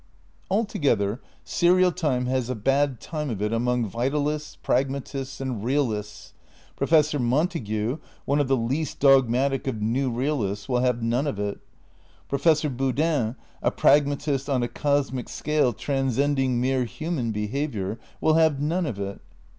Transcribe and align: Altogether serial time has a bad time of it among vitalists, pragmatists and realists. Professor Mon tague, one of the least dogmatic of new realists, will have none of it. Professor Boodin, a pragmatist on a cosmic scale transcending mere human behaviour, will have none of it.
Altogether 0.49 1.21
serial 1.43 1.91
time 1.91 2.25
has 2.25 2.49
a 2.49 2.55
bad 2.55 2.99
time 2.99 3.29
of 3.29 3.39
it 3.39 3.53
among 3.53 3.85
vitalists, 3.87 4.55
pragmatists 4.63 5.39
and 5.39 5.63
realists. 5.63 6.33
Professor 6.75 7.19
Mon 7.19 7.47
tague, 7.47 7.99
one 8.25 8.39
of 8.39 8.47
the 8.47 8.57
least 8.57 8.99
dogmatic 8.99 9.67
of 9.67 9.79
new 9.79 10.09
realists, 10.09 10.67
will 10.67 10.79
have 10.79 11.03
none 11.03 11.27
of 11.27 11.37
it. 11.37 11.59
Professor 12.27 12.67
Boodin, 12.67 13.35
a 13.61 13.69
pragmatist 13.69 14.49
on 14.49 14.63
a 14.63 14.67
cosmic 14.67 15.29
scale 15.29 15.71
transcending 15.71 16.59
mere 16.59 16.85
human 16.85 17.29
behaviour, 17.31 17.99
will 18.19 18.33
have 18.33 18.59
none 18.59 18.87
of 18.87 18.97
it. 18.97 19.21